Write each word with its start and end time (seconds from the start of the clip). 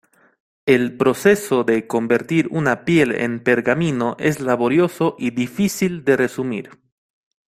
El 0.65 0.97
proceso 0.97 1.63
de 1.63 1.85
convertir 1.85 2.47
una 2.49 2.85
piel 2.85 3.11
en 3.11 3.39
pergamino 3.39 4.15
es 4.17 4.39
laborioso 4.39 5.15
y 5.19 5.29
difícil 5.29 6.03
de 6.05 6.17
resumir. 6.17 6.71